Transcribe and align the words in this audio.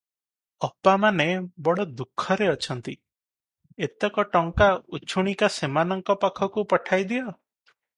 ଅପାମାନେ 0.67 1.27
ବଡ଼ 1.67 1.85
ଦୁଃଖରେ 1.99 2.49
ଅଛନ୍ତି, 2.55 2.97
ଏତକ 3.89 4.29
ଟଙ୍କା 4.33 4.73
ଉଛୁଣିକା 5.01 5.55
ସେମାନଙ୍କ 5.63 6.21
ପାଖକୁ 6.27 6.69
ପଠାଇ 6.75 7.11
ଦିଅ।" 7.15 7.33